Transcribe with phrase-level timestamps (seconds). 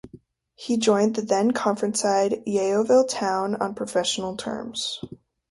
[0.55, 4.99] He joined the then Conference side Yeovil Town on professional terms.